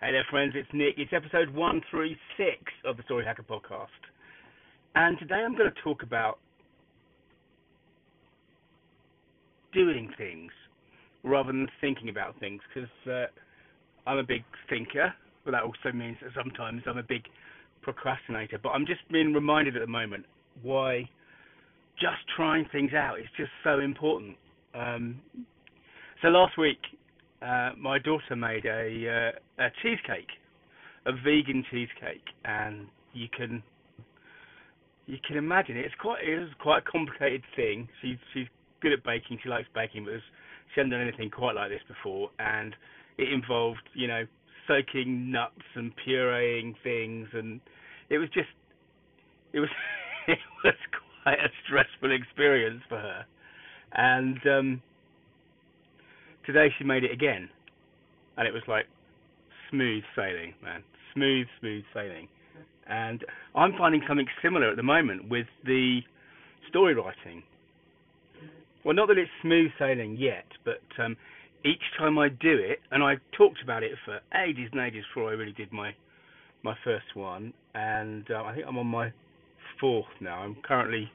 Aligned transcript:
Hey 0.00 0.10
there, 0.10 0.26
friends. 0.28 0.52
It's 0.56 0.68
Nick. 0.74 0.96
It's 0.98 1.12
episode 1.14 1.54
136 1.54 2.18
of 2.84 2.96
the 2.96 3.02
Story 3.04 3.24
Hacker 3.24 3.44
podcast. 3.44 3.86
And 4.96 5.16
today 5.18 5.36
I'm 5.36 5.56
going 5.56 5.70
to 5.72 5.82
talk 5.82 6.02
about 6.02 6.38
doing 9.72 10.12
things 10.18 10.50
rather 11.22 11.52
than 11.52 11.68
thinking 11.80 12.08
about 12.10 12.38
things 12.38 12.60
because 12.68 12.90
uh, 13.06 13.26
I'm 14.06 14.18
a 14.18 14.24
big 14.24 14.42
thinker, 14.68 15.14
but 15.44 15.52
that 15.52 15.62
also 15.62 15.96
means 15.96 16.16
that 16.22 16.32
sometimes 16.36 16.82
I'm 16.86 16.98
a 16.98 17.02
big 17.02 17.22
procrastinator. 17.80 18.58
But 18.62 18.70
I'm 18.70 18.86
just 18.86 19.00
being 19.10 19.32
reminded 19.32 19.76
at 19.76 19.80
the 19.80 19.86
moment 19.86 20.26
why 20.62 21.08
just 21.98 22.20
trying 22.36 22.66
things 22.72 22.92
out 22.92 23.20
is 23.20 23.26
just 23.38 23.52
so 23.62 23.78
important. 23.78 24.36
Um, 24.74 25.20
so 26.20 26.28
last 26.28 26.58
week 26.58 26.80
uh, 27.44 27.70
my 27.78 27.98
daughter 27.98 28.36
made 28.36 28.64
a 28.64 29.32
uh, 29.58 29.64
a 29.64 29.68
cheesecake, 29.82 30.30
a 31.06 31.12
vegan 31.12 31.64
cheesecake, 31.70 32.24
and 32.44 32.86
you 33.12 33.28
can 33.36 33.62
you 35.06 35.18
can 35.26 35.36
imagine 35.36 35.76
it. 35.76 35.84
It's 35.84 35.94
quite 36.00 36.24
it 36.24 36.38
was 36.38 36.48
quite 36.60 36.82
a 36.86 36.90
complicated 36.90 37.42
thing. 37.54 37.88
She's 38.00 38.16
she's 38.32 38.46
good 38.80 38.92
at 38.92 39.04
baking. 39.04 39.38
She 39.42 39.48
likes 39.48 39.68
baking, 39.74 40.04
but 40.04 40.14
she 40.74 40.80
hadn't 40.80 40.90
done 40.90 41.02
anything 41.02 41.30
quite 41.30 41.54
like 41.54 41.70
this 41.70 41.82
before, 41.86 42.30
and 42.38 42.74
it 43.18 43.32
involved 43.32 43.82
you 43.92 44.08
know 44.08 44.24
soaking 44.66 45.30
nuts 45.30 45.68
and 45.74 45.92
pureeing 46.06 46.74
things, 46.82 47.28
and 47.34 47.60
it 48.08 48.18
was 48.18 48.28
just 48.30 48.48
it 49.52 49.60
was 49.60 49.70
it 50.28 50.38
was 50.64 50.74
quite 51.22 51.38
a 51.38 51.50
stressful 51.66 52.10
experience 52.10 52.82
for 52.88 52.98
her, 52.98 53.26
and 53.92 54.38
um 54.46 54.82
today 56.46 56.68
she 56.78 56.84
made 56.84 57.04
it 57.04 57.12
again, 57.12 57.48
and 58.36 58.46
it 58.46 58.52
was 58.52 58.62
like 58.68 58.86
smooth 59.70 60.02
sailing, 60.16 60.54
man, 60.62 60.82
smooth, 61.14 61.46
smooth 61.60 61.84
sailing. 61.92 62.28
And 62.86 63.24
I'm 63.54 63.72
finding 63.78 64.02
something 64.06 64.26
similar 64.42 64.70
at 64.70 64.76
the 64.76 64.82
moment 64.82 65.30
with 65.30 65.46
the 65.64 66.00
story 66.68 66.94
writing. 66.94 67.42
Well, 68.84 68.94
not 68.94 69.08
that 69.08 69.16
it's 69.16 69.30
smooth 69.40 69.70
sailing 69.78 70.16
yet, 70.18 70.44
but 70.64 70.82
um, 71.02 71.16
each 71.64 71.82
time 71.98 72.18
I 72.18 72.28
do 72.28 72.58
it, 72.58 72.80
and 72.90 73.02
I 73.02 73.14
talked 73.36 73.62
about 73.62 73.82
it 73.82 73.92
for 74.04 74.20
ages 74.38 74.68
and 74.72 74.80
ages 74.82 75.04
before 75.14 75.30
I 75.30 75.34
really 75.34 75.52
did 75.52 75.72
my 75.72 75.94
my 76.62 76.74
first 76.82 77.14
one, 77.14 77.52
and 77.74 78.24
uh, 78.30 78.42
I 78.42 78.54
think 78.54 78.66
I'm 78.66 78.78
on 78.78 78.86
my 78.86 79.12
fourth 79.78 80.06
now. 80.20 80.38
I'm 80.38 80.56
currently 80.64 81.10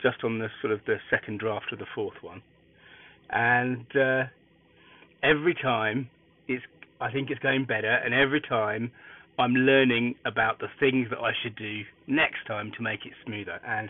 just 0.00 0.22
on 0.22 0.38
the 0.38 0.46
sort 0.60 0.72
of 0.72 0.80
the 0.86 0.96
second 1.10 1.40
draft 1.40 1.72
of 1.72 1.78
the 1.78 1.86
fourth 1.94 2.14
one, 2.20 2.42
and 3.30 3.86
uh, 3.96 4.24
every 5.22 5.54
time 5.54 6.08
it's 6.48 6.62
I 7.00 7.10
think 7.10 7.30
it's 7.30 7.40
going 7.40 7.64
better, 7.64 7.92
and 7.92 8.14
every 8.14 8.40
time 8.40 8.92
I'm 9.38 9.54
learning 9.54 10.14
about 10.24 10.60
the 10.60 10.68
things 10.78 11.08
that 11.10 11.18
I 11.18 11.32
should 11.42 11.56
do 11.56 11.80
next 12.06 12.46
time 12.46 12.70
to 12.76 12.82
make 12.82 13.00
it 13.04 13.12
smoother. 13.26 13.58
And 13.66 13.88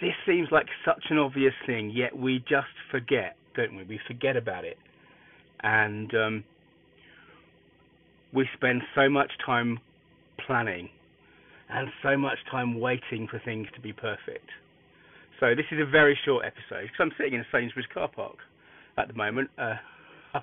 this 0.00 0.12
seems 0.26 0.48
like 0.50 0.66
such 0.84 1.04
an 1.10 1.18
obvious 1.18 1.54
thing, 1.66 1.92
yet 1.94 2.16
we 2.16 2.40
just 2.40 2.74
forget, 2.90 3.36
don't 3.54 3.76
we? 3.76 3.84
We 3.84 4.00
forget 4.08 4.36
about 4.36 4.64
it, 4.64 4.78
and 5.62 6.12
um, 6.14 6.44
we 8.32 8.48
spend 8.56 8.82
so 8.94 9.08
much 9.08 9.30
time 9.44 9.78
planning 10.46 10.88
and 11.70 11.88
so 12.02 12.16
much 12.16 12.38
time 12.50 12.80
waiting 12.80 13.28
for 13.30 13.40
things 13.44 13.66
to 13.74 13.80
be 13.80 13.92
perfect. 13.92 14.48
So 15.38 15.54
this 15.54 15.66
is 15.70 15.78
a 15.80 15.90
very 15.90 16.18
short 16.24 16.44
episode 16.44 16.82
because 16.82 16.98
I'm 16.98 17.12
sitting 17.16 17.34
in 17.34 17.40
a 17.40 17.46
Sainsbury's 17.52 17.88
car 17.92 18.08
park 18.08 18.36
at 18.98 19.08
the 19.08 19.14
moment. 19.14 19.50
Uh, 19.58 19.74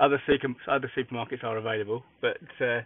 other 0.00 0.20
super, 0.26 0.48
other 0.68 0.90
supermarkets 0.96 1.44
are 1.44 1.56
available, 1.56 2.02
but 2.20 2.38
uh, 2.60 2.80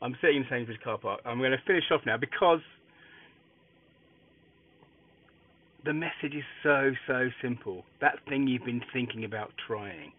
I'm 0.00 0.16
sitting 0.20 0.38
in 0.38 0.46
Sainsbury's 0.50 0.80
car 0.82 0.98
park. 0.98 1.20
I'm 1.24 1.38
going 1.38 1.50
to 1.50 1.58
finish 1.66 1.84
off 1.90 2.02
now 2.06 2.16
because 2.16 2.60
the 5.84 5.92
message 5.92 6.34
is 6.36 6.44
so 6.62 6.92
so 7.06 7.28
simple. 7.42 7.84
That 8.00 8.18
thing 8.28 8.46
you've 8.46 8.64
been 8.64 8.82
thinking 8.92 9.24
about 9.24 9.52
trying. 9.66 10.12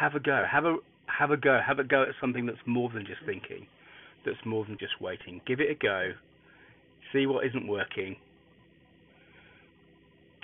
Have 0.00 0.14
a 0.14 0.20
go. 0.20 0.44
Have 0.50 0.64
a 0.64 0.76
have 1.06 1.30
a 1.30 1.36
go. 1.36 1.60
Have 1.66 1.78
a 1.78 1.84
go 1.84 2.02
at 2.02 2.08
something 2.20 2.46
that's 2.46 2.58
more 2.66 2.90
than 2.90 3.04
just 3.06 3.20
thinking. 3.26 3.66
That's 4.24 4.38
more 4.46 4.64
than 4.64 4.78
just 4.78 5.00
waiting. 5.00 5.40
Give 5.46 5.60
it 5.60 5.70
a 5.70 5.74
go. 5.74 6.12
See 7.12 7.26
what 7.26 7.46
isn't 7.46 7.66
working. 7.66 8.16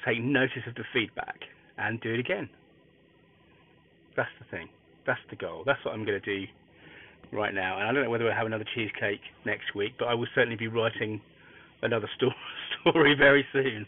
Take 0.07 0.23
notice 0.23 0.65
of 0.67 0.75
the 0.75 0.85
feedback 0.93 1.37
and 1.79 2.01
do 2.01 2.15
it 2.15 2.21
again. 2.21 2.49
That's 4.21 4.29
the 4.39 4.45
thing. 4.55 4.69
That's 5.07 5.21
the 5.31 5.37
goal. 5.37 5.63
That's 5.65 5.83
what 5.83 5.95
I'm 5.95 6.05
going 6.05 6.21
to 6.21 6.41
do 6.41 6.45
right 7.33 7.55
now. 7.55 7.79
And 7.79 7.89
I 7.89 7.93
don't 7.93 8.05
know 8.05 8.11
whether 8.11 8.25
we'll 8.25 8.35
have 8.35 8.45
another 8.45 8.67
cheesecake 8.75 9.23
next 9.47 9.75
week, 9.75 9.93
but 9.99 10.09
I 10.09 10.15
will 10.15 10.27
certainly 10.35 10.57
be 10.57 10.69
writing 10.69 11.23
another 11.81 12.07
sto- 12.17 12.29
story 12.83 13.15
very 13.17 13.47
soon. 13.51 13.87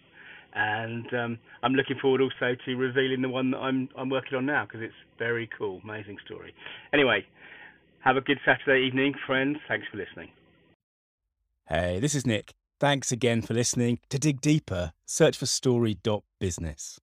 And 0.55 1.13
um, 1.13 1.39
I'm 1.63 1.75
looking 1.75 1.99
forward 2.01 2.23
also 2.23 2.57
to 2.65 2.77
revealing 2.77 3.21
the 3.21 3.29
one 3.29 3.51
that 3.51 3.59
I'm 3.59 3.91
I'm 3.95 4.09
working 4.09 4.39
on 4.39 4.47
now 4.47 4.65
because 4.65 4.81
it's 4.81 4.95
very 5.19 5.51
cool, 5.59 5.83
amazing 5.85 6.17
story. 6.25 6.55
Anyway, 6.95 7.27
have 8.01 8.17
a 8.17 8.23
good 8.23 8.39
Saturday 8.47 8.87
evening, 8.87 9.13
friends. 9.27 9.59
Thanks 9.69 9.87
for 9.91 9.99
listening. 9.99 10.31
Hey, 11.69 12.01
this 12.01 12.15
is 12.15 12.27
Nick. 12.27 12.53
Thanks 12.81 13.13
again 13.13 13.43
for 13.43 13.53
listening. 13.53 13.99
To 14.09 14.19
dig 14.19 14.41
deeper, 14.41 14.93
search 15.05 15.37
for 15.37 15.45
story.business. 15.45 16.99